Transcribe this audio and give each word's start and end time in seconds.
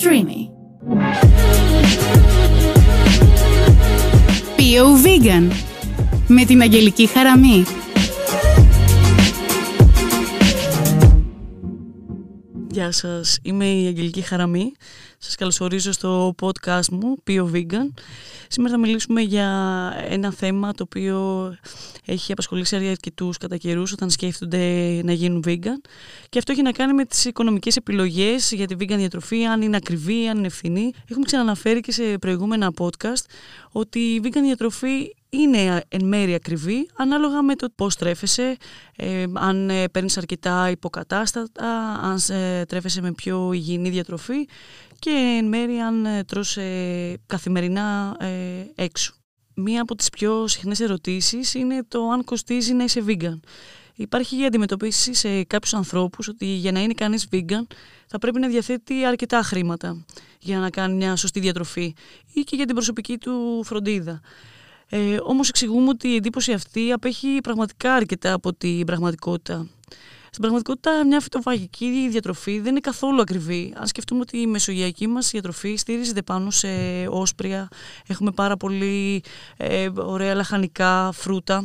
Streamy. 0.00 0.40
Bio 4.56 4.86
Vegan 5.04 5.52
με 6.28 6.44
την 6.44 6.62
Αγγελική 6.62 7.06
Χαραμή. 7.06 7.64
Γεια 12.70 12.92
σας, 12.92 13.38
είμαι 13.42 13.66
η 13.66 13.86
Αγγελική 13.86 14.20
Χαραμή. 14.20 14.72
Σας 15.20 15.34
καλωσορίζω 15.34 15.92
στο 15.92 16.34
podcast 16.40 16.88
μου, 16.90 17.22
Pio 17.26 17.50
Vegan. 17.52 17.92
Σήμερα 18.48 18.74
θα 18.74 18.78
μιλήσουμε 18.78 19.20
για 19.20 19.46
ένα 20.08 20.32
θέμα 20.32 20.72
το 20.72 20.82
οποίο 20.82 21.54
έχει 22.04 22.32
απασχολήσει 22.32 22.76
αρκετούς 22.76 23.36
κατά 23.36 23.56
καιρούς 23.56 23.92
όταν 23.92 24.10
σκέφτονται 24.10 25.00
να 25.04 25.12
γίνουν 25.12 25.44
vegan. 25.46 25.88
Και 26.28 26.38
αυτό 26.38 26.52
έχει 26.52 26.62
να 26.62 26.72
κάνει 26.72 26.92
με 26.92 27.04
τις 27.04 27.24
οικονομικές 27.24 27.76
επιλογές 27.76 28.52
για 28.52 28.66
τη 28.66 28.74
vegan 28.78 28.96
διατροφή, 28.96 29.44
αν 29.44 29.62
είναι 29.62 29.76
ακριβή, 29.76 30.28
αν 30.28 30.36
είναι 30.36 30.46
ευθυνή. 30.46 30.92
Έχουμε 31.08 31.24
ξαναναφέρει 31.24 31.80
και 31.80 31.92
σε 31.92 32.18
προηγούμενα 32.18 32.72
podcast 32.78 33.24
ότι 33.70 33.98
η 33.98 34.20
vegan 34.24 34.40
διατροφή 34.42 35.14
είναι 35.30 35.82
εν 35.88 36.04
μέρει 36.04 36.34
ακριβή 36.34 36.90
ανάλογα 36.96 37.42
με 37.42 37.54
το 37.54 37.68
πώς 37.74 37.96
τρέφεσαι, 37.96 38.56
ε, 38.96 39.24
αν 39.34 39.70
ε, 39.70 39.88
παίρνεις 39.88 40.16
αρκετά 40.16 40.70
υποκατάστατα, 40.70 41.98
αν 42.02 42.20
ε, 42.28 42.64
τρέφεσαι 42.64 43.00
με 43.00 43.12
πιο 43.12 43.52
υγιεινή 43.52 43.90
διατροφή 43.90 44.48
και 44.98 45.38
εν 45.38 45.48
μέρει 45.48 45.78
αν 45.78 46.06
ε, 46.06 46.24
τρως 46.24 46.56
ε, 46.56 47.18
καθημερινά 47.26 48.16
έξω. 48.74 49.12
Μία 49.54 49.82
από 49.82 49.94
τις 49.94 50.08
πιο 50.08 50.46
συχνές 50.46 50.80
ερωτήσεις 50.80 51.54
είναι 51.54 51.84
το 51.88 52.08
αν 52.08 52.24
κοστίζει 52.24 52.72
να 52.72 52.84
είσαι 52.84 53.04
vegan. 53.06 53.38
Υπάρχει 53.94 54.40
η 54.40 54.44
αντιμετωπίση 54.44 55.14
σε 55.14 55.44
κάποιους 55.44 55.74
ανθρώπους 55.74 56.28
ότι 56.28 56.44
για 56.46 56.72
να 56.72 56.80
είναι 56.80 56.92
κανείς 56.92 57.28
vegan 57.32 57.66
θα 58.06 58.18
πρέπει 58.18 58.40
να 58.40 58.48
διαθέτει 58.48 59.04
αρκετά 59.04 59.42
χρήματα 59.42 60.04
για 60.40 60.58
να 60.58 60.70
κάνει 60.70 60.94
μια 60.94 61.16
σωστή 61.16 61.40
διατροφή 61.40 61.94
ή 62.32 62.40
και 62.40 62.56
για 62.56 62.64
την 62.64 62.74
προσωπική 62.74 63.18
του 63.18 63.62
φροντίδα. 63.64 64.20
Ε, 64.90 65.16
όμως 65.22 65.48
εξηγούμε 65.48 65.88
ότι 65.88 66.08
η 66.08 66.14
εντύπωση 66.14 66.52
αυτή 66.52 66.92
απέχει 66.92 67.38
πραγματικά 67.42 67.94
αρκετά 67.94 68.32
από 68.32 68.54
την 68.54 68.84
πραγματικότητα. 68.84 69.66
Στην 70.30 70.40
πραγματικότητα, 70.40 71.06
μια 71.06 71.20
φυτοφαγική 71.20 72.08
διατροφή 72.10 72.58
δεν 72.58 72.70
είναι 72.70 72.80
καθόλου 72.80 73.20
ακριβή. 73.20 73.72
Αν 73.76 73.86
σκεφτούμε 73.86 74.20
ότι 74.20 74.38
η 74.38 74.46
μεσογειακή 74.46 75.06
μας 75.06 75.30
διατροφή 75.30 75.76
στηρίζεται 75.76 76.22
πάνω 76.22 76.50
σε 76.50 76.68
όσπρια, 77.08 77.68
έχουμε 78.06 78.30
πάρα 78.30 78.56
πολύ 78.56 79.22
ε, 79.56 79.88
ωραία 79.96 80.34
λαχανικά, 80.34 81.12
φρούτα. 81.12 81.64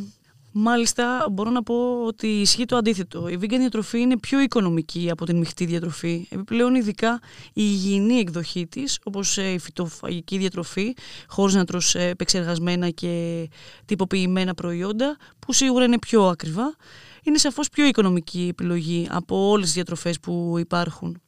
Μάλιστα, 0.55 1.27
μπορώ 1.31 1.49
να 1.49 1.63
πω 1.63 2.05
ότι 2.05 2.27
ισχύει 2.27 2.65
το 2.65 2.75
αντίθετο. 2.75 3.27
Η 3.27 3.37
vegan 3.41 3.57
διατροφή 3.57 3.99
είναι 3.99 4.17
πιο 4.17 4.39
οικονομική 4.39 5.09
από 5.11 5.25
την 5.25 5.37
μειχτή 5.37 5.65
διατροφή. 5.65 6.27
Επιπλέον, 6.29 6.75
ειδικά 6.75 7.19
η 7.47 7.51
υγιεινή 7.53 8.13
εκδοχή 8.19 8.67
της, 8.67 8.99
όπως 9.03 9.37
ε, 9.37 9.51
η 9.51 9.59
φυτοφαγική 9.59 10.37
διατροφή, 10.37 10.93
χωρίς 11.27 11.55
να 11.55 11.65
τρως 11.65 11.95
ε, 11.95 12.07
επεξεργασμένα 12.07 12.89
και 12.89 13.49
τυποποιημένα 13.85 14.53
προϊόντα, 14.53 15.17
που 15.39 15.53
σίγουρα 15.53 15.85
είναι 15.85 15.99
πιο 15.99 16.27
ακριβά, 16.27 16.75
είναι 17.23 17.37
σαφώς 17.37 17.69
πιο 17.69 17.85
οικονομική 17.85 18.47
επιλογή 18.49 19.07
από 19.11 19.49
όλες 19.49 19.65
τις 19.65 19.73
διατροφές 19.73 20.19
που 20.19 20.55
υπάρχουν. 20.59 21.21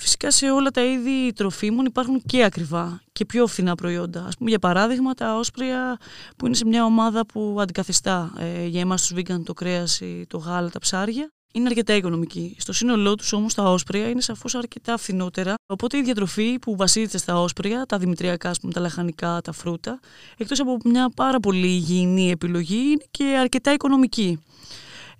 Φυσικά 0.00 0.30
σε 0.30 0.50
όλα 0.50 0.70
τα 0.70 0.84
είδη 0.84 1.32
τροφίμων 1.32 1.84
υπάρχουν 1.84 2.22
και 2.26 2.44
ακριβά 2.44 3.00
και 3.12 3.24
πιο 3.24 3.46
φθηνά 3.46 3.74
προϊόντα. 3.74 4.24
Ας 4.24 4.36
πούμε 4.36 4.50
για 4.50 4.58
παράδειγμα 4.58 5.14
τα 5.14 5.36
όσπρια 5.36 5.98
που 6.36 6.46
είναι 6.46 6.54
σε 6.54 6.66
μια 6.66 6.84
ομάδα 6.84 7.26
που 7.26 7.56
αντικαθιστά 7.60 8.32
ε, 8.38 8.66
για 8.66 8.80
εμάς 8.80 9.06
τους 9.06 9.16
vegan 9.16 9.42
το 9.44 9.54
κρέας 9.54 10.00
ή 10.00 10.24
το 10.28 10.38
γάλα, 10.38 10.70
τα 10.70 10.78
ψάρια. 10.78 11.30
Είναι 11.52 11.68
αρκετά 11.68 11.94
οικονομική. 11.94 12.56
Στο 12.58 12.72
σύνολό 12.72 13.14
τους 13.14 13.32
όμως 13.32 13.54
τα 13.54 13.62
όσπρια 13.62 14.08
είναι 14.08 14.20
σαφώς 14.20 14.54
αρκετά 14.54 14.96
φθηνότερα. 14.96 15.54
Οπότε 15.66 15.96
η 15.96 16.02
διατροφή 16.02 16.58
που 16.58 16.76
βασίζεται 16.76 17.18
στα 17.18 17.40
όσπρια, 17.40 17.84
τα 17.86 17.98
δημητριακά, 17.98 18.54
πούμε, 18.60 18.72
τα 18.72 18.80
λαχανικά, 18.80 19.40
τα 19.40 19.52
φρούτα, 19.52 20.00
εκτός 20.36 20.60
από 20.60 20.76
μια 20.84 21.10
πάρα 21.16 21.40
πολύ 21.40 21.66
υγιεινή 21.66 22.30
επιλογή, 22.30 22.76
είναι 22.76 23.04
και 23.10 23.36
αρκετά 23.40 23.72
οικονομική. 23.72 24.42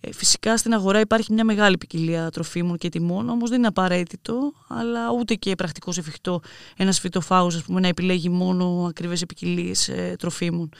Ε, 0.00 0.12
φυσικά 0.12 0.56
στην 0.56 0.74
αγορά 0.74 1.00
υπάρχει 1.00 1.32
μια 1.32 1.44
μεγάλη 1.44 1.78
ποικιλία 1.78 2.30
τροφίμων 2.30 2.76
και 2.76 2.88
τιμών, 2.88 3.28
όμως 3.28 3.50
δεν 3.50 3.58
είναι 3.58 3.66
απαραίτητο, 3.66 4.52
αλλά 4.68 5.10
ούτε 5.18 5.34
και 5.34 5.54
πρακτικός 5.54 5.98
εφικτό 5.98 6.40
ένας 6.76 7.00
φυτοφάγο 7.00 7.50
να 7.66 7.88
επιλέγει 7.88 8.28
μόνο 8.28 8.86
ακριβές 8.88 9.26
ποικιλίες 9.26 9.88
ε, 9.88 10.14
τροφίμων. 10.18 10.70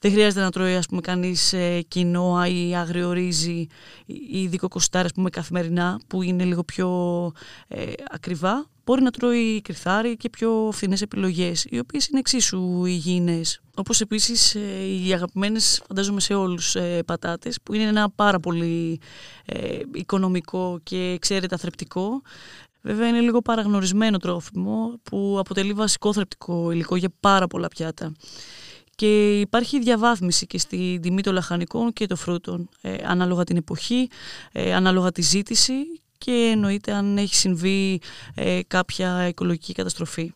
Δεν 0.00 0.10
χρειάζεται 0.10 0.40
να 0.40 0.50
τρώει 0.50 0.74
ας 0.74 0.86
πούμε, 0.86 1.00
κανείς 1.00 1.52
ε, 1.52 1.80
κοινόα 1.88 2.46
ή 2.46 2.74
αγριορίζη 2.76 3.66
ή 4.30 4.46
δικοκοστάρι 4.46 5.08
καθημερινά, 5.30 6.00
που 6.06 6.22
είναι 6.22 6.44
λίγο 6.44 6.64
πιο 6.64 6.88
ε, 7.68 7.92
ακριβά 8.10 8.70
μπορεί 8.84 9.02
να 9.02 9.10
τρώει 9.10 9.60
κρυθάρι 9.60 10.16
και 10.16 10.30
πιο 10.30 10.70
φθηνές 10.72 11.02
επιλογές, 11.02 11.66
οι 11.68 11.78
οποίες 11.78 12.06
είναι 12.06 12.18
εξίσου 12.18 12.84
υγιεινές. 12.84 13.60
Όπως 13.76 14.00
επίσης 14.00 14.54
ε, 14.54 14.60
οι 15.04 15.12
αγαπημένες, 15.12 15.82
φαντάζομαι 15.86 16.20
σε 16.20 16.34
όλους, 16.34 16.74
ε, 16.74 17.02
πατάτες, 17.06 17.58
που 17.62 17.74
είναι 17.74 17.84
ένα 17.84 18.10
πάρα 18.10 18.38
πολύ 18.40 19.00
ε, 19.44 19.78
οικονομικό 19.94 20.80
και 20.82 20.96
εξαίρετα 20.96 21.56
θρεπτικό. 21.56 22.22
Βέβαια 22.82 23.08
είναι 23.08 23.20
λίγο 23.20 23.42
παραγνωρισμένο 23.42 24.18
τρόφιμο 24.18 25.00
που 25.02 25.36
αποτελεί 25.38 25.72
βασικό 25.72 26.12
θρεπτικό 26.12 26.70
υλικό 26.70 26.96
για 26.96 27.08
πάρα 27.20 27.46
πολλά 27.46 27.68
πιάτα. 27.68 28.12
Και 28.94 29.40
υπάρχει 29.40 29.78
διαβάθμιση 29.80 30.46
και 30.46 30.58
στη 30.58 30.98
τιμή 31.02 31.22
των 31.22 31.34
λαχανικών 31.34 31.92
και 31.92 32.06
των 32.06 32.16
φρούτων, 32.16 32.68
ανάλογα 33.04 33.44
την 33.44 33.56
εποχή, 33.56 34.08
ανάλογα 34.74 35.12
τη 35.12 35.22
ζήτηση 35.22 35.74
και 36.24 36.50
εννοείται 36.52 36.92
αν 36.92 37.18
έχει 37.18 37.34
συμβεί 37.34 38.00
ε, 38.34 38.60
κάποια 38.66 39.28
οικολογική 39.28 39.72
καταστροφή. 39.72 40.32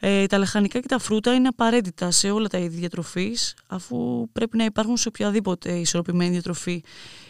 Ε, 0.00 0.26
τα 0.26 0.38
λαχανικά 0.38 0.80
και 0.80 0.88
τα 0.88 0.98
φρούτα 0.98 1.34
είναι 1.34 1.48
απαραίτητα 1.48 2.10
σε 2.10 2.30
όλα 2.30 2.48
τα 2.48 2.58
είδη 2.58 2.76
διατροφής 2.76 3.54
αφού 3.66 4.28
πρέπει 4.32 4.56
να 4.56 4.64
υπάρχουν 4.64 4.96
σε 4.96 5.08
οποιαδήποτε 5.08 5.72
ισορροπημένη 5.72 6.30
διατροφή 6.30 6.82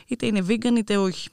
είτε 0.07 0.27
είναι 0.27 0.45
vegan 0.49 0.77
είτε 0.77 0.97
όχι. 0.97 1.29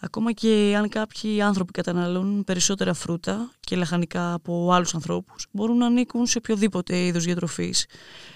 Ακόμα 0.00 0.32
και 0.32 0.74
αν 0.78 0.88
κάποιοι 0.88 1.42
άνθρωποι 1.42 1.72
καταναλώνουν 1.72 2.44
περισσότερα 2.44 2.94
φρούτα 2.94 3.50
και 3.60 3.76
λαχανικά 3.76 4.32
από 4.32 4.72
άλλους 4.72 4.94
ανθρώπους 4.94 5.46
μπορούν 5.50 5.76
να 5.76 5.86
ανήκουν 5.86 6.26
σε 6.26 6.38
οποιοδήποτε 6.38 7.04
είδος 7.04 7.24
διατροφής 7.24 7.86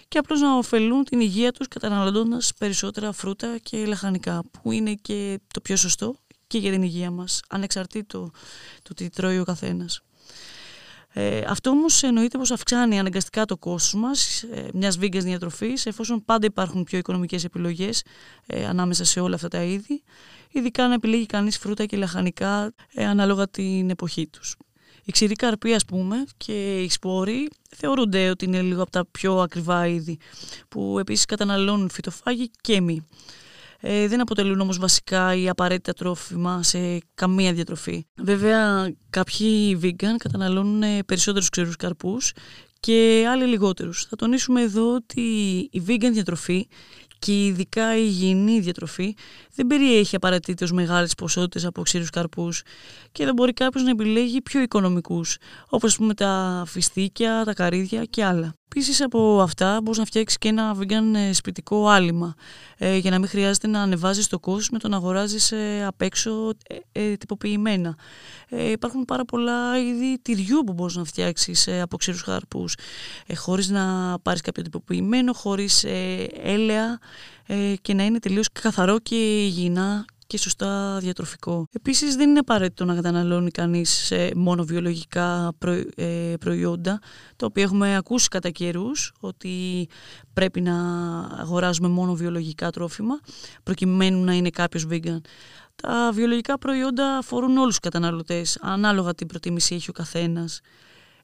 και 0.09 0.19
απλώς 0.19 0.41
να 0.41 0.57
ωφελούν 0.57 1.05
την 1.05 1.21
υγεία 1.21 1.53
τους 1.53 1.69
καταναλώνοντας 1.69 2.53
περισσότερα 2.59 3.13
φρούτα 3.13 3.59
και 3.63 3.87
λαχανικά 3.87 4.43
που 4.51 4.73
είναι 4.73 4.95
και 4.95 5.41
το 5.53 5.61
πιο 5.61 5.77
σωστό 5.77 6.15
και 6.49 6.59
για 6.59 6.71
την 6.71 6.83
υγεία 6.83 7.11
μας, 7.11 7.43
ανεξαρτήτου 7.49 8.31
του 8.83 8.95
τι 8.95 9.11
τρώει 9.11 9.39
ο 9.39 9.45
καθένας. 9.45 10.03
Ε, 11.13 11.45
αυτό 11.47 11.71
όμως 11.71 12.03
εννοείται 12.03 12.39
πως 12.39 12.51
αυξάνει 12.51 12.99
αναγκαστικά 12.99 13.45
το 13.45 13.57
κόστος 13.57 14.01
μας 14.01 14.43
ε, 14.43 14.69
μιας 14.73 14.99
βίγκας 14.99 15.25
διατροφής 15.25 15.87
εφόσον 15.87 16.25
πάντα 16.25 16.47
υπάρχουν 16.47 16.85
πιο 16.85 16.99
οικονομικές 16.99 17.45
επιλογές 17.45 18.03
ε, 18.47 18.67
ανάμεσα 18.67 19.05
σε 19.05 19.21
όλα 19.21 19.35
αυτά 19.35 19.49
τα 19.49 19.63
είδη 19.63 20.03
ειδικά 20.51 20.89
να 20.89 20.95
επιλέγει 20.95 21.27
κανείς 21.27 21.59
φρούτα 21.59 21.85
και 21.87 21.97
λαχανικά 21.97 22.73
ε, 22.95 23.05
ανάλογα 23.07 23.49
την 23.49 23.91
εποχή 23.91 24.27
τους. 24.27 24.57
Οι 25.05 25.13
ξηροί 25.13 25.35
καρποί 25.35 25.75
ας 25.75 25.85
πούμε 25.85 26.25
και 26.37 26.83
οι 26.83 26.89
σπόροι 26.91 27.49
θεωρούνται 27.77 28.31
ότι 28.31 28.45
είναι 28.45 28.63
λίγο 28.63 28.83
από 28.83 28.91
τα 28.91 29.07
πιο 29.11 29.39
ακριβά 29.39 29.87
είδη 29.87 30.19
που 30.69 30.99
επίσης 30.99 31.25
καταναλώνουν 31.25 31.91
φυτοφάγοι 31.91 32.51
και 32.61 32.81
μη. 32.81 33.07
Ε, 33.81 34.09
δεν 34.09 34.21
αποτελούν 34.21 34.61
όμως 34.61 34.79
βασικά 34.79 35.35
ή 35.35 35.49
απαραίτητα 35.49 35.93
τρόφιμα 35.93 36.63
σε 36.63 36.99
καμία 37.15 37.53
διατροφή. 37.53 38.07
Βέβαια 38.17 38.93
κάποιοι 39.11 39.79
vegan 39.83 40.17
καταναλώνουν 40.19 40.83
ε, 40.83 41.03
περισσότερους 41.03 41.49
ξερούς 41.49 41.77
καρπούς 41.77 42.33
και 42.81 43.27
άλλοι 43.31 43.45
λιγότερους. 43.45 44.05
Θα 44.05 44.17
τονίσουμε 44.17 44.61
εδώ 44.63 44.95
ότι 44.95 45.21
η 45.73 45.83
vegan 45.87 46.11
διατροφή 46.13 46.69
και 47.19 47.47
ειδικά 47.47 47.97
η 47.97 48.03
υγιεινή 48.05 48.61
διατροφή 48.61 49.15
δεν 49.59 49.67
περιέχει 49.67 50.17
απαραίτητο 50.17 50.67
μεγάλες 50.73 51.15
ποσότητες 51.15 51.65
από 51.65 51.83
ξηρούς 51.83 52.11
καρπούς 52.11 52.63
και 53.13 53.25
δεν 53.25 53.35
μπορεί 53.35 53.53
κάποιος 53.53 53.85
να 53.85 53.91
επιλέγει 53.91 54.41
πιο 54.41 54.61
οικονομικούς, 54.61 55.37
όπως 55.69 55.97
πούμε 55.97 56.15
τα 56.15 56.63
φιστίκια, 56.67 57.43
τα 57.45 57.55
καρύδια 57.55 58.05
και 58.05 58.25
άλλα. 58.25 58.55
Επίσης 58.71 59.03
από 59.03 59.41
αυτά 59.41 59.81
μπορείς 59.83 59.99
να 59.99 60.05
φτιάξεις 60.05 60.39
και 60.39 60.49
ένα 60.49 60.77
vegan 60.79 61.15
ε, 61.15 61.33
σπιτικό 61.33 61.89
άλυμα 61.89 62.35
ε, 62.77 62.97
για 62.97 63.11
να 63.11 63.19
μην 63.19 63.29
χρειάζεται 63.29 63.67
να 63.67 63.83
ανεβάζεις 63.83 64.27
το 64.27 64.39
κόστος 64.39 64.71
με 64.71 64.79
το 64.79 64.89
να 64.89 64.97
αγοράζεις 64.97 65.53
ε, 65.53 65.85
απ' 65.87 66.03
έξω 66.03 66.51
ε, 66.93 67.03
ε, 67.11 67.17
τυποποιημένα. 67.17 67.97
Ε, 68.49 68.71
υπάρχουν 68.71 69.05
πάρα 69.05 69.25
πολλά 69.25 69.79
είδη 69.79 70.19
τυριού 70.23 70.63
που 70.67 70.73
μπορείς 70.73 70.97
να 70.97 71.05
φτιάξεις 71.05 71.67
ε, 71.67 71.81
από 71.81 71.97
ξηρούς 71.97 72.23
χαρπού 72.23 72.65
χωρίς 73.37 73.69
να 73.69 74.17
πάρεις 74.23 74.41
κάποιο 74.41 74.63
τυποποιημένο, 74.63 75.33
χωρίς 75.33 75.85
έλαια 76.43 76.99
και 77.81 77.95
να 77.95 78.05
είναι 78.05 78.19
τελείως 78.19 78.49
καθαρό 78.53 78.99
και 78.99 79.45
υγιεινά 79.45 80.05
και 80.29 80.39
σωστά 80.39 80.99
διατροφικό. 80.99 81.67
Επίσης 81.73 82.17
δεν 82.17 82.29
είναι 82.31 82.39
απαραίτητο 82.39 82.85
να 82.85 82.95
καταναλώνει 82.95 83.51
κανείς 83.51 84.13
μόνο 84.35 84.65
βιολογικά 84.65 85.53
ε, 85.95 86.35
προϊόντα, 86.41 86.99
το 87.37 87.47
οποίο 87.47 87.63
έχουμε 87.63 87.97
ακούσει 87.97 88.29
κατά 88.29 88.51
καιρούς 88.51 89.13
ότι 89.21 89.89
πρέπει 90.33 90.61
να 90.61 90.75
αγοράζουμε 91.21 91.89
μόνο 91.89 92.15
βιολογικά 92.15 92.71
τρόφιμα, 92.71 93.19
προκειμένου 93.63 94.25
να 94.25 94.33
είναι 94.33 94.51
κάποιος 94.51 94.87
vegan. 94.91 95.21
Τα 95.83 96.11
βιολογικά 96.15 96.59
προϊόντα 96.59 97.17
αφορούν 97.17 97.57
όλους 97.57 97.69
τους 97.69 97.79
καταναλωτές, 97.79 98.59
ανάλογα 98.61 99.15
την 99.15 99.27
προτίμηση 99.27 99.75
έχει 99.75 99.91
ο 99.91 99.93
καθένας. 99.93 100.61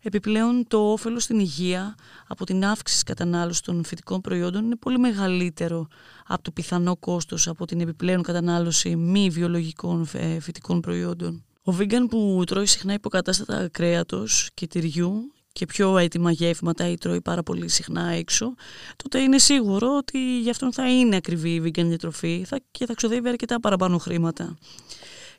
Επιπλέον 0.07 0.67
το 0.69 0.93
όφελος 0.93 1.23
στην 1.23 1.39
υγεία 1.39 1.95
από 2.27 2.45
την 2.45 2.65
αύξηση 2.65 3.03
κατανάλωσης 3.03 3.61
των 3.61 3.85
φυτικών 3.85 4.21
προϊόντων 4.21 4.65
είναι 4.65 4.77
πολύ 4.77 4.99
μεγαλύτερο 4.99 5.87
από 6.27 6.43
το 6.43 6.51
πιθανό 6.51 6.97
κόστος 6.97 7.49
από 7.49 7.65
την 7.65 7.81
επιπλέον 7.81 8.23
κατανάλωση 8.23 8.97
μη 8.97 9.31
βιολογικών 9.31 10.09
ε, 10.13 10.41
φυτικών 10.41 10.81
προϊόντων. 10.81 11.45
Ο 11.63 11.73
βίγκαν 11.73 12.07
που 12.07 12.43
τρώει 12.47 12.67
συχνά 12.67 12.93
υποκατάστατα 12.93 13.69
κρέατος 13.69 14.51
και 14.55 14.67
τυριού 14.67 15.33
και 15.53 15.67
πιο 15.67 15.99
έτοιμα 15.99 16.31
γεύματα 16.31 16.89
ή 16.89 16.99
τρώει 16.99 17.21
πάρα 17.21 17.43
πολύ 17.43 17.69
συχνά 17.69 18.11
έξω, 18.11 18.55
τότε 18.97 19.19
είναι 19.19 19.39
σίγουρο 19.39 19.97
ότι 19.97 20.41
γι' 20.41 20.51
αυτόν 20.51 20.73
θα 20.73 20.91
είναι 20.91 21.17
ακριβή 21.17 21.51
η 21.51 21.63
vegan 21.65 21.85
διατροφή 21.85 22.47
και 22.71 22.87
θα 22.87 22.95
ξοδεύει 22.95 23.29
αρκετά 23.29 23.61
παραπάνω 23.61 23.99
χρήματα. 23.99 24.57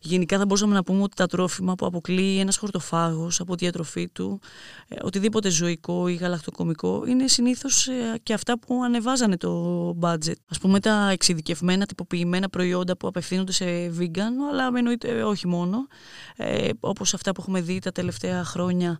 Γενικά 0.05 0.37
θα 0.37 0.45
μπορούσαμε 0.45 0.73
να 0.73 0.83
πούμε 0.83 1.01
ότι 1.01 1.15
τα 1.15 1.27
τρόφιμα 1.27 1.75
που 1.75 1.85
αποκλείει 1.85 2.37
ένας 2.39 2.57
χορτοφάγος 2.57 3.39
από 3.39 3.55
τη 3.55 3.63
διατροφή 3.63 4.07
του, 4.07 4.39
ε, 4.87 4.95
οτιδήποτε 5.01 5.49
ζωικό 5.49 6.07
ή 6.07 6.13
γαλακτοκομικό, 6.13 7.03
είναι 7.07 7.27
συνήθως 7.27 7.87
ε, 7.87 8.19
και 8.23 8.33
αυτά 8.33 8.59
που 8.59 8.83
ανεβάζανε 8.83 9.37
το 9.37 9.89
budget. 10.01 10.39
Ας 10.49 10.59
πούμε 10.59 10.79
τα 10.79 11.09
εξειδικευμένα, 11.11 11.85
τυποποιημένα 11.85 12.49
προϊόντα 12.49 12.97
που 12.97 13.07
απευθύνονται 13.07 13.51
σε 13.51 13.65
vegan, 13.99 14.33
αλλά 14.51 14.71
εννοείται 14.75 15.23
όχι 15.23 15.47
μόνο, 15.47 15.87
ε, 16.35 16.69
όπως 16.79 17.13
αυτά 17.13 17.31
που 17.31 17.41
έχουμε 17.41 17.61
δει 17.61 17.79
τα 17.79 17.91
τελευταία 17.91 18.43
χρόνια 18.43 18.99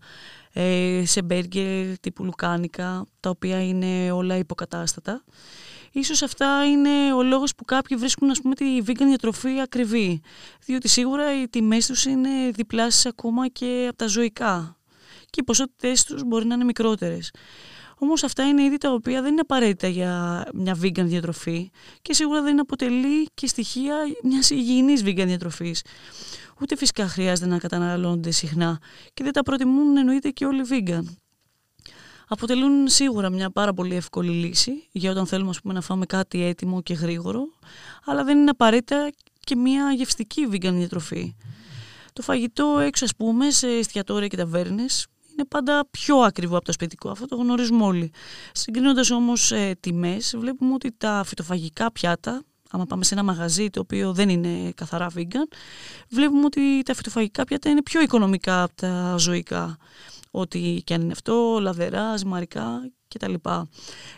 ε, 0.54 1.04
σε 1.06 1.22
μπέργκερ 1.22 2.00
τύπου 2.00 2.24
λουκάνικα, 2.24 3.06
τα 3.20 3.30
οποία 3.30 3.64
είναι 3.64 4.12
όλα 4.12 4.38
υποκατάστατα. 4.38 5.24
Ίσως 5.98 6.22
αυτά 6.22 6.66
είναι 6.66 7.14
ο 7.14 7.24
λόγος 7.24 7.56
που 7.56 7.66
κάποιοι 7.66 7.98
βρίσκουν 7.98 8.30
ας 8.30 8.42
πούμε, 8.42 8.56
τη 8.56 8.66
vegan 8.86 9.06
διατροφή 9.06 9.60
ακριβή. 9.62 10.22
Διότι 10.66 10.88
σίγουρα 10.88 11.42
οι 11.42 11.48
τιμές 11.48 11.86
τους 11.86 12.06
είναι 12.06 12.30
διπλάσεις 12.54 13.06
ακόμα 13.06 13.48
και 13.48 13.86
από 13.88 13.98
τα 13.98 14.08
ζωικά. 14.08 14.78
Και 15.30 15.40
οι 15.42 15.44
ποσότητες 15.44 16.04
τους 16.04 16.24
μπορεί 16.24 16.46
να 16.46 16.54
είναι 16.54 16.64
μικρότερες. 16.64 17.32
Όμως 17.98 18.24
αυτά 18.24 18.48
είναι 18.48 18.64
είδη 18.64 18.78
τα 18.78 18.92
οποία 18.92 19.22
δεν 19.22 19.32
είναι 19.32 19.42
απαραίτητα 19.42 19.88
για 19.88 20.46
μια 20.54 20.78
vegan 20.82 21.04
διατροφή 21.04 21.70
και 22.02 22.14
σίγουρα 22.14 22.42
δεν 22.42 22.60
αποτελεί 22.60 23.28
και 23.34 23.48
στοιχεία 23.48 23.96
μιας 24.24 24.50
υγιεινής 24.50 25.02
vegan 25.06 25.26
διατροφής. 25.26 25.82
Ούτε 26.62 26.76
φυσικά 26.76 27.08
χρειάζεται 27.08 27.50
να 27.50 27.58
καταναλώνονται 27.58 28.32
συχνά 28.32 28.80
και 29.14 29.24
δεν 29.24 29.34
τα 29.34 29.44
προτιμούν 29.44 29.98
εννοείται 29.98 30.30
και 30.30 30.46
όλοι 30.46 30.64
vegan 30.70 31.04
αποτελούν 32.28 32.88
σίγουρα 32.88 33.30
μια 33.30 33.52
πάρα 33.52 33.74
πολύ 33.74 33.96
εύκολη 33.96 34.32
λύση 34.32 34.88
για 34.92 35.12
όταν 35.12 35.28
θέλουμε 35.28 35.50
ας 35.50 35.62
πούμε, 35.62 35.74
να 35.74 35.82
φάμε 35.82 36.06
κάτι 36.06 36.44
έτοιμο 36.44 36.82
και 36.82 36.94
γρήγορο, 36.94 37.44
αλλά 38.06 38.24
δεν 38.24 38.38
είναι 38.38 38.50
απαραίτητα 38.50 39.12
και 39.40 39.56
μια 39.56 39.92
γευστική 39.92 40.48
vegan 40.52 40.74
διατροφή. 40.74 41.36
Το 42.14 42.22
φαγητό 42.22 42.80
έξω, 42.80 43.06
ας 43.06 43.16
πούμε, 43.16 43.50
σε 43.50 43.68
εστιατόρια 43.68 44.28
και 44.28 44.38
ταβέρνες 44.38 45.08
είναι 45.32 45.46
πάντα 45.48 45.88
πιο 45.92 46.18
ακριβό 46.18 46.56
από 46.56 46.66
το 46.66 46.72
σπιτικό. 46.72 47.10
Αυτό 47.10 47.26
το 47.26 47.36
γνωρίζουμε 47.36 47.84
όλοι. 47.84 48.12
Συγκρίνοντας 48.52 49.12
όμως 49.12 49.52
ε, 49.52 49.76
τιμές, 49.80 50.36
βλέπουμε 50.38 50.74
ότι 50.74 50.92
τα 50.98 51.24
φυτοφαγικά 51.26 51.92
πιάτα, 51.92 52.44
άμα 52.70 52.86
πάμε 52.86 53.04
σε 53.04 53.14
ένα 53.14 53.24
μαγαζί 53.24 53.70
το 53.70 53.80
οποίο 53.80 54.14
δεν 54.14 54.30
είναι 54.30 54.72
καθαρά 54.76 55.08
vegan, 55.16 55.54
βλέπουμε 56.10 56.46
ότι 56.46 56.82
τα 56.84 56.94
φυτοφαγικά 56.94 57.44
πιάτα 57.44 57.70
είναι 57.70 57.82
πιο 57.84 58.02
οικονομικά 58.02 58.64
από 58.64 58.76
τα 58.76 59.16
ζωικά 59.18 59.78
ό,τι 60.36 60.82
και 60.84 60.94
αν 60.94 61.02
είναι 61.02 61.12
αυτό, 61.12 61.58
λαδερά, 61.62 62.18
ζυμαρικά 62.18 62.92
κτλ. 63.08 63.34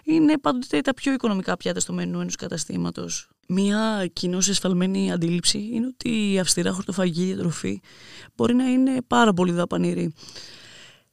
Είναι 0.03 0.37
πάντοτε 0.37 0.81
τα 0.81 0.93
πιο 0.93 1.13
οικονομικά 1.13 1.57
πιάτα 1.57 1.79
στο 1.79 1.93
μενού 1.93 2.19
ενός 2.19 2.35
καταστήματος. 2.35 3.29
Μία 3.47 4.09
κοινώς 4.13 4.47
εσφαλμένη 4.47 5.11
αντίληψη 5.11 5.69
είναι 5.73 5.85
ότι 5.87 6.31
η 6.31 6.39
αυστηρά 6.39 6.71
χορτοφαγή 6.71 7.25
διατροφή 7.25 7.79
μπορεί 8.35 8.53
να 8.55 8.69
είναι 8.69 9.01
πάρα 9.07 9.33
πολύ 9.33 9.51
δαπανηρή. 9.51 10.13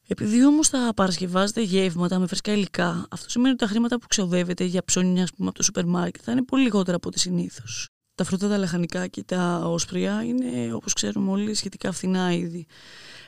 Επειδή 0.06 0.44
όμως 0.46 0.68
θα 0.68 0.92
παρασκευάζετε 0.96 1.60
γεύματα 1.60 2.18
με 2.18 2.26
φρεσκά 2.26 2.52
υλικά, 2.52 3.06
αυτό 3.10 3.30
σημαίνει 3.30 3.50
ότι 3.50 3.64
τα 3.64 3.70
χρήματα 3.70 3.98
που 3.98 4.06
ξοδεύετε 4.06 4.64
για 4.64 4.84
ψώνια 4.84 5.22
ας 5.22 5.30
πούμε, 5.32 5.48
από 5.48 5.56
το 5.56 5.62
σούπερ 5.62 5.86
μάρκετ 5.86 6.22
θα 6.24 6.32
είναι 6.32 6.44
πολύ 6.44 6.62
λιγότερα 6.62 6.96
από 6.96 7.08
ό,τι 7.08 7.20
συνήθως. 7.20 7.93
Τα 8.14 8.24
φρούτα, 8.24 8.48
τα 8.48 8.58
λαχανικά 8.58 9.06
και 9.06 9.22
τα 9.22 9.62
όσπρια 9.66 10.22
είναι, 10.22 10.72
όπως 10.72 10.92
ξέρουμε 10.92 11.30
όλοι, 11.30 11.54
σχετικά 11.54 11.92
φθηνά 11.92 12.32
ήδη. 12.32 12.66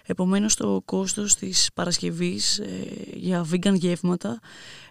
Επομένως 0.07 0.55
το 0.55 0.83
κόστος 0.85 1.35
της 1.35 1.71
Παρασκευής 1.75 2.59
ε, 2.59 2.87
για 3.15 3.47
vegan 3.53 3.75
γεύματα 3.75 4.41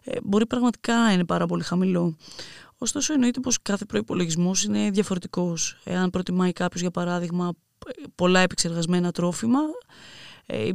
ε, 0.04 0.18
μπορεί 0.24 0.46
πραγματικά 0.46 0.96
να 0.96 1.12
είναι 1.12 1.26
πάρα 1.26 1.46
πολύ 1.46 1.64
χαμηλό. 1.64 2.18
Ωστόσο 2.78 3.14
εννοείται 3.14 3.40
πως 3.40 3.62
κάθε 3.62 3.86
προϋπολογισμός 3.86 4.64
είναι 4.64 4.90
διαφορετικός. 4.90 5.78
Εάν 5.84 6.10
προτιμάει 6.10 6.52
κάποιος 6.52 6.82
για 6.82 6.92
παράδειγμα 6.92 7.54
πολλά 8.16 8.40
επεξεργασμένα 8.40 9.12
τρόφιμα 9.12 9.60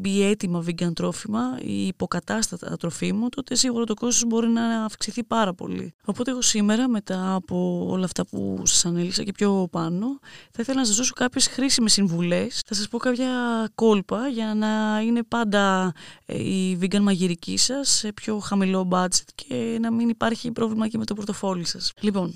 ή 0.02 0.24
έτοιμα 0.24 0.64
vegan 0.66 0.92
τρόφιμα 0.94 1.58
ή 1.62 1.86
υποκατάστατα 1.86 2.76
τροφίμων, 2.76 3.28
τότε 3.30 3.54
σίγουρα 3.54 3.84
το 3.84 3.94
κόστος 3.94 4.24
μπορεί 4.26 4.48
να 4.48 4.84
αυξηθεί 4.84 5.24
πάρα 5.24 5.54
πολύ. 5.54 5.94
Οπότε 6.04 6.30
εγώ 6.30 6.42
σήμερα, 6.42 6.88
μετά 6.88 7.34
από 7.34 7.86
όλα 7.88 8.04
αυτά 8.04 8.26
που 8.26 8.62
σας 8.64 8.84
ανέλησα 8.84 9.22
και 9.22 9.32
πιο 9.32 9.68
πάνω, 9.70 10.18
θα 10.50 10.58
ήθελα 10.62 10.78
να 10.78 10.84
σας 10.86 10.96
δώσω 10.96 11.12
κάποιες 11.14 11.46
χρήσιμες 11.46 11.92
συμβουλές. 11.92 12.62
Θα 12.66 12.74
σας 12.74 12.88
πω 12.88 12.98
κάποια 12.98 13.28
κόλπα 13.74 14.28
για 14.28 14.54
να 14.54 15.00
είναι 15.00 15.22
πάντα 15.22 15.92
ε, 16.26 16.38
η 16.38 16.78
vegan 16.82 17.00
μαγειρική 17.00 17.56
σας 17.56 17.88
σε 17.88 18.12
πιο 18.12 18.38
χαμηλό 18.38 18.88
budget 18.90 19.28
και 19.34 19.78
να 19.80 19.92
μην 19.92 20.08
υπάρχει 20.08 20.50
πρόβλημα 20.50 20.88
και 20.88 20.98
με 20.98 21.04
το 21.04 21.14
πορτοφόλι 21.14 21.64
σας. 21.64 21.92
Λοιπόν, 22.00 22.34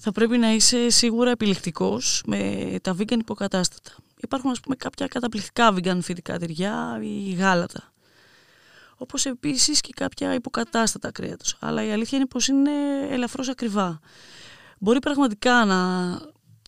θα 0.00 0.12
πρέπει 0.12 0.38
να 0.38 0.52
είσαι 0.52 0.90
σίγουρα 0.90 1.30
επιλεκτικός 1.30 2.22
με 2.26 2.66
τα 2.82 2.96
vegan 2.98 3.18
υποκατάστατα 3.18 3.90
υπάρχουν 4.22 4.50
ας 4.50 4.60
πούμε 4.60 4.76
κάποια 4.76 5.06
καταπληκτικά 5.06 5.74
vegan 5.74 5.98
φυτικά 6.02 6.38
τυριά 6.38 7.00
ή 7.02 7.32
γάλατα. 7.32 7.92
Όπως 8.96 9.26
επίσης 9.26 9.80
και 9.80 9.92
κάποια 9.96 10.34
υποκατάστατα 10.34 11.10
κρέατος. 11.10 11.56
Αλλά 11.60 11.84
η 11.84 11.90
αλήθεια 11.90 12.18
είναι 12.18 12.26
πως 12.26 12.48
είναι 12.48 12.70
ελαφρώς 13.10 13.48
ακριβά. 13.48 14.00
Μπορεί 14.78 14.98
πραγματικά 14.98 15.64
να, 15.64 16.10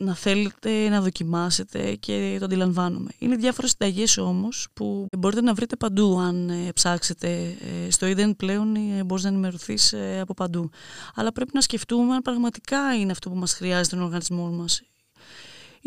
να 0.01 0.15
θέλετε 0.15 0.89
να 0.89 1.01
δοκιμάσετε 1.01 1.95
και 1.95 2.37
το 2.39 2.45
αντιλαμβάνομαι. 2.45 3.11
Είναι 3.19 3.37
διάφορες 3.37 3.71
συνταγές 3.71 4.19
όμως 4.19 4.69
που 4.75 5.07
μπορείτε 5.19 5.41
να 5.41 5.55
βρείτε 5.55 5.77
παντού 5.77 6.19
αν 6.19 6.51
ε, 6.51 6.73
ψάξετε. 6.73 7.57
Ε, 7.87 7.91
στο 7.91 8.07
ίντερνετ 8.07 8.37
πλέον 8.37 8.77
ε, 8.77 9.05
μπορείς 9.05 9.25
να 9.25 9.31
ενημερωθείς 9.31 9.95
από 10.21 10.35
παντού. 10.35 10.71
Αλλά 11.15 11.33
πρέπει 11.33 11.51
να 11.55 11.61
σκεφτούμε 11.61 12.15
αν 12.15 12.23
πραγματικά 12.23 12.95
είναι 12.95 13.13
αυτό 13.13 13.31
που 13.31 13.37
μας 13.37 13.53
χρειάζεται 13.53 13.97
τον 13.97 14.05
οργανισμό 14.05 14.51
μας 14.51 14.83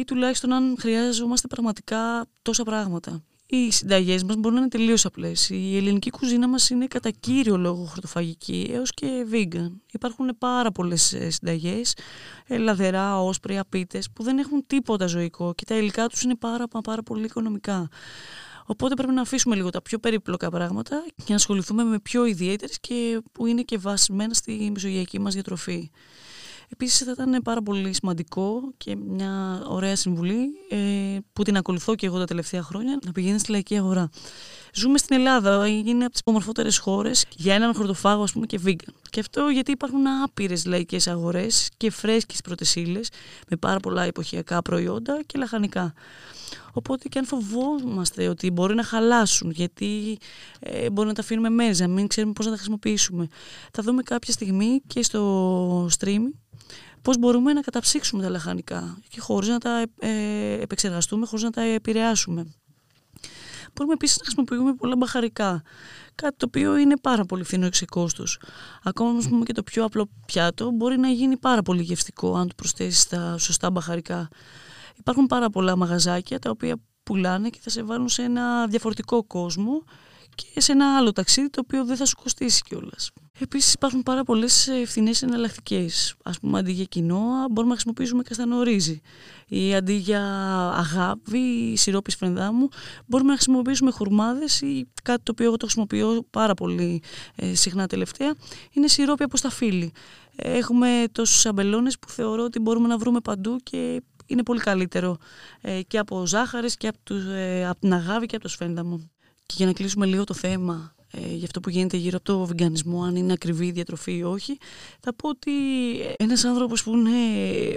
ή 0.01 0.03
τουλάχιστον 0.03 0.51
αν 0.51 0.75
χρειάζομαστε 0.79 1.47
πραγματικά 1.47 2.25
τόσα 2.41 2.63
πράγματα. 2.63 3.23
Οι 3.45 3.71
συνταγές 3.71 4.23
μας 4.23 4.35
μπορούν 4.35 4.53
να 4.53 4.59
είναι 4.59 4.69
τελείως 4.69 5.05
απλές. 5.05 5.49
Η 5.49 5.77
ελληνική 5.77 6.09
κουζίνα 6.09 6.47
μας 6.47 6.69
είναι 6.69 6.85
κατά 6.87 7.09
κύριο 7.09 7.57
λόγο 7.57 7.85
χορτοφαγική 7.85 8.69
έως 8.73 8.93
και 8.93 9.25
vegan. 9.31 9.71
Υπάρχουν 9.91 10.37
πάρα 10.37 10.71
πολλές 10.71 11.13
ε, 11.13 11.29
συνταγές, 11.29 11.95
ε, 12.47 12.57
λαδερά, 12.57 13.21
όσπρια, 13.21 13.65
πίτες, 13.69 14.09
που 14.13 14.23
δεν 14.23 14.37
έχουν 14.37 14.63
τίποτα 14.67 15.07
ζωικό 15.07 15.53
και 15.53 15.65
τα 15.65 15.77
υλικά 15.77 16.07
τους 16.07 16.21
είναι 16.21 16.35
πάρα, 16.35 16.67
πάρα 16.83 17.03
πολύ 17.03 17.25
οικονομικά. 17.25 17.89
Οπότε 18.65 18.95
πρέπει 18.95 19.13
να 19.13 19.21
αφήσουμε 19.21 19.55
λίγο 19.55 19.69
τα 19.69 19.81
πιο 19.81 19.99
περίπλοκα 19.99 20.49
πράγματα 20.49 21.03
και 21.15 21.23
να 21.27 21.35
ασχοληθούμε 21.35 21.83
με 21.83 21.99
πιο 21.99 22.25
ιδιαίτερες 22.25 22.79
και 22.79 23.21
που 23.31 23.45
είναι 23.45 23.61
και 23.61 23.77
βασισμένα 23.77 24.33
στη 24.33 24.71
μεσογειακή 24.73 25.19
μας 25.19 25.33
διατροφή. 25.33 25.91
Επίσης 26.73 26.97
θα 26.97 27.11
ήταν 27.11 27.41
πάρα 27.43 27.61
πολύ 27.61 27.93
σημαντικό 27.93 28.73
και 28.77 28.95
μια 28.95 29.63
ωραία 29.67 29.95
συμβουλή 29.95 30.49
ε, 30.69 31.17
που 31.33 31.43
την 31.43 31.57
ακολουθώ 31.57 31.95
και 31.95 32.05
εγώ 32.05 32.17
τα 32.17 32.25
τελευταία 32.25 32.61
χρόνια 32.61 32.99
να 33.05 33.11
πηγαίνεις 33.11 33.41
στη 33.41 33.51
λαϊκή 33.51 33.77
αγορά. 33.77 34.09
Ζούμε 34.73 34.97
στην 34.97 35.15
Ελλάδα, 35.15 35.67
είναι 35.67 36.03
από 36.03 36.13
τις 36.13 36.21
ομορφότερε 36.23 36.69
χώρες 36.73 37.25
για 37.35 37.55
έναν 37.55 37.73
χορτοφάγο 37.73 38.23
ας 38.23 38.31
πούμε, 38.31 38.45
και 38.45 38.59
vegan. 38.65 38.93
Και 39.09 39.19
αυτό 39.19 39.49
γιατί 39.49 39.71
υπάρχουν 39.71 40.07
άπειρες 40.23 40.65
λαϊκές 40.65 41.07
αγορές 41.07 41.69
και 41.77 41.91
φρέσκες 41.91 42.41
πρώτες 42.41 42.77
με 43.49 43.57
πάρα 43.57 43.79
πολλά 43.79 44.03
εποχιακά 44.03 44.61
προϊόντα 44.61 45.21
και 45.25 45.37
λαχανικά. 45.37 45.93
Οπότε 46.73 47.07
και 47.07 47.19
αν 47.19 47.25
φοβόμαστε 47.25 48.27
ότι 48.27 48.51
μπορεί 48.51 48.75
να 48.75 48.83
χαλάσουν, 48.83 49.51
γιατί 49.51 50.17
ε, 50.59 50.89
μπορεί 50.89 51.07
να 51.07 51.13
τα 51.13 51.21
αφήνουμε 51.21 51.49
μέσα, 51.49 51.87
μην 51.87 52.07
ξέρουμε 52.07 52.33
πώς 52.33 52.45
να 52.45 52.51
τα 52.51 52.57
χρησιμοποιήσουμε, 52.57 53.27
θα 53.71 53.83
δούμε 53.83 54.03
κάποια 54.03 54.33
στιγμή 54.33 54.81
και 54.87 55.03
στο 55.03 55.89
stream 55.99 56.21
πώς 57.01 57.17
μπορούμε 57.17 57.53
να 57.53 57.61
καταψύξουμε 57.61 58.23
τα 58.23 58.29
λαχανικά 58.29 58.97
και 59.09 59.19
χωρίς 59.19 59.49
να 59.49 59.57
τα 59.57 59.85
ε, 59.99 60.61
επεξεργαστούμε, 60.61 61.25
χωρίς 61.25 61.43
να 61.43 61.49
τα 61.49 61.61
επηρεάσουμε. 61.61 62.53
Μπορούμε 63.73 63.93
επίσης 63.93 64.17
να 64.17 64.23
χρησιμοποιούμε 64.23 64.73
πολλά 64.73 64.95
μπαχαρικά, 64.95 65.61
κάτι 66.15 66.35
το 66.37 66.45
οποίο 66.45 66.77
είναι 66.77 66.97
πάρα 66.97 67.25
πολύ 67.25 67.43
φθηνό 67.43 67.69
σε 67.71 67.85
κόστο. 67.85 68.23
Ακόμα 68.83 69.09
όμως 69.09 69.27
και 69.45 69.53
το 69.53 69.63
πιο 69.63 69.83
απλό 69.85 70.09
πιάτο 70.25 70.71
μπορεί 70.71 70.97
να 70.97 71.07
γίνει 71.09 71.37
πάρα 71.37 71.61
πολύ 71.61 71.81
γευστικό 71.81 72.35
αν 72.35 72.47
το 72.47 72.53
προσθέσεις 72.55 73.07
τα 73.07 73.37
σωστά 73.37 73.71
μπαχαρικά. 73.71 74.27
Υπάρχουν 74.97 75.25
πάρα 75.25 75.49
πολλά 75.49 75.75
μαγαζάκια 75.75 76.39
τα 76.39 76.49
οποία 76.49 76.75
πουλάνε 77.03 77.49
και 77.49 77.59
θα 77.61 77.69
σε 77.69 77.83
βάλουν 77.83 78.09
σε 78.09 78.21
ένα 78.21 78.67
διαφορετικό 78.67 79.23
κόσμο 79.23 79.83
και 80.35 80.61
σε 80.61 80.71
ένα 80.71 80.97
άλλο 80.97 81.11
ταξίδι 81.11 81.49
το 81.49 81.61
οποίο 81.63 81.85
δεν 81.85 81.95
θα 81.95 82.05
σου 82.05 82.15
κοστίσει 82.21 82.61
κιόλας. 82.61 83.11
Επίσης, 83.39 83.73
υπάρχουν 83.73 84.03
πάρα 84.03 84.23
πολλές 84.23 84.69
φθηνέ 84.85 85.11
εναλλακτικές. 85.21 86.15
Α 86.23 86.31
πούμε, 86.31 86.59
αντί 86.59 86.71
για 86.71 86.83
κοινόα, 86.83 87.45
μπορούμε 87.51 87.67
να 87.67 87.73
χρησιμοποιήσουμε 87.73 88.23
καστανορίζι. 88.23 89.01
Ή 89.47 89.75
αντί 89.75 89.93
για 89.93 90.21
αγάπη 90.69 91.37
ή 91.37 91.77
σιρόπι 91.77 92.11
φρενδάμου, 92.11 92.67
μπορούμε 93.05 93.29
να 93.29 93.35
χρησιμοποιήσουμε 93.35 93.91
χουρμάδες 93.91 94.61
ή 94.61 94.87
κάτι 95.03 95.23
το 95.23 95.31
οποίο 95.31 95.45
εγώ 95.45 95.57
το 95.57 95.65
χρησιμοποιώ 95.65 96.25
πάρα 96.29 96.53
πολύ 96.53 97.03
ε, 97.35 97.55
συχνά 97.55 97.87
τελευταία, 97.87 98.35
είναι 98.71 98.87
σιρόπι 98.87 99.23
από 99.23 99.37
σταφύλι. 99.37 99.91
Έχουμε 100.35 101.03
τόσους 101.11 101.45
αμπελώνε 101.45 101.91
που 102.01 102.09
θεωρώ 102.09 102.43
ότι 102.43 102.59
μπορούμε 102.59 102.87
να 102.87 102.97
βρούμε 102.97 103.19
παντού 103.19 103.55
και 103.63 104.01
είναι 104.25 104.43
πολύ 104.43 104.59
καλύτερο 104.59 105.17
ε, 105.61 105.81
και 105.81 105.97
από 105.97 106.25
ζάχαρες 106.25 106.75
και 106.75 106.87
από, 106.87 106.97
τους, 107.03 107.25
ε, 107.25 107.67
από 107.67 107.79
την 107.79 107.93
αγάπη 107.93 108.25
και 108.25 108.35
από 108.35 108.43
το 108.43 108.49
σφένδαμο. 108.49 109.09
Και 109.51 109.57
για 109.57 109.65
να 109.65 109.73
κλείσουμε 109.73 110.05
λίγο 110.05 110.23
το 110.23 110.33
θέμα 110.33 110.93
ε, 111.11 111.33
για 111.33 111.45
αυτό 111.45 111.59
που 111.59 111.69
γίνεται 111.69 111.97
γύρω 111.97 112.17
από 112.17 112.25
το 112.25 112.45
βιγκανισμό, 112.45 113.03
αν 113.03 113.15
είναι 113.15 113.33
ακριβή 113.33 113.65
η 113.65 113.71
διατροφή 113.71 114.17
ή 114.17 114.23
όχι, 114.23 114.57
θα 114.99 115.13
πω 115.15 115.29
ότι 115.29 115.51
ένας 116.17 116.43
άνθρωπος 116.43 116.83
που 116.83 116.97
είναι 116.97 117.09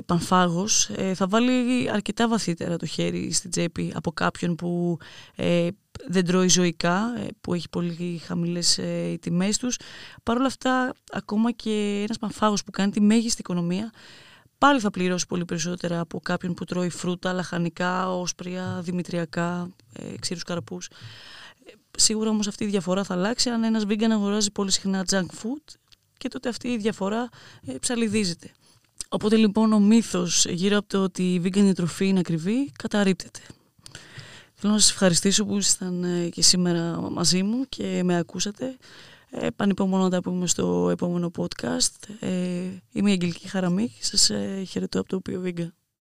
πανφάγος 0.07 0.89
ε, 0.95 1.15
θα 1.15 1.27
βάλει 1.27 1.91
αρκετά 1.91 2.29
βαθύτερα 2.29 2.77
το 2.77 2.87
χέρι 2.87 3.33
στην 3.33 3.51
τσέπη 3.51 3.93
από 3.95 4.13
κάποιον 4.13 4.55
που 4.55 4.99
ε, 5.35 5.69
δεν 6.09 6.25
τρώει 6.25 6.49
ζωικά, 6.49 7.15
ε, 7.19 7.27
που 7.41 7.55
έχει 7.55 7.69
πολύ 7.69 8.21
χαμηλές 8.25 8.79
ε, 8.79 9.11
οι 9.11 9.19
τιμές 9.19 9.59
τους. 9.59 9.79
Παρ' 10.23 10.37
όλα 10.37 10.47
αυτά, 10.47 10.95
ακόμα 11.13 11.53
και 11.53 12.03
ένας 12.03 12.19
πανφάγος 12.19 12.65
που 12.65 12.71
κάνει 12.71 12.91
τη 12.91 13.01
μέγιστη 13.01 13.41
οικονομία, 13.41 13.93
πάλι 14.59 14.81
θα 14.81 14.91
πληρώσει 14.91 15.27
πολύ 15.27 15.45
περισσότερα 15.45 16.01
από 16.01 16.21
κάποιον 16.21 16.55
που 16.55 16.65
τρώει 16.65 16.89
φρούτα, 16.89 17.33
λαχανικά, 17.33 18.11
όσπρια, 18.11 18.81
δημητριακά, 18.83 19.69
ε, 19.93 20.19
ξύρους 20.19 20.43
καρπούς. 20.43 20.89
Σίγουρα 21.97 22.31
όμως 22.31 22.47
αυτή 22.47 22.65
η 22.65 22.67
διαφορά 22.67 23.05
θα 23.05 23.15
αλλάξει 23.15 23.49
αν 23.51 23.65
ένας 23.65 23.85
vegan 23.89 24.11
αγοράζει 24.11 24.51
πολύ 24.53 24.71
συχνά 24.71 25.05
junk 25.11 25.27
food 25.43 25.75
και 26.19 26.29
τότε 26.29 26.49
αυτή 26.49 26.69
η 26.69 26.77
διαφορά 26.77 27.29
ε, 27.67 27.79
ψαλιδίζεται. 27.79 28.51
Οπότε 29.09 29.37
λοιπόν 29.37 29.73
ο 29.73 29.79
μύθος 29.79 30.45
γύρω 30.45 30.77
από 30.77 30.89
το 30.89 31.03
ότι 31.03 31.35
η 31.35 31.41
vegan 31.45 31.61
διατροφή 31.61 32.07
είναι 32.07 32.19
ακριβή 32.19 32.73
καταρρύπτεται. 32.79 33.41
Θέλω 34.55 34.73
να 34.73 34.79
σας 34.79 34.91
ευχαριστήσω 34.91 35.45
που 35.45 35.57
ήσασταν 35.57 36.05
ε, 36.05 36.29
και 36.29 36.43
σήμερα 36.43 37.01
μαζί 37.11 37.43
μου 37.43 37.65
και 37.69 38.03
με 38.05 38.17
ακούσατε. 38.17 38.77
Ε, 39.31 39.51
πανυπομονώ 39.57 40.03
να 40.03 40.11
τα 40.11 40.21
πούμε 40.21 40.47
στο 40.47 40.89
επόμενο 40.91 41.31
podcast. 41.39 42.09
Ε, 42.21 42.29
είμαι 42.93 43.11
η 43.11 43.13
Αγγελική 43.13 43.49
Χαραμή 43.49 43.89
και 43.89 44.05
σας 44.05 44.31
ε, 44.31 44.63
χαιρετώ 44.69 45.01
από 45.01 45.09
το 45.09 45.17
οποίο 45.17 45.43
Vegan. 45.45 45.69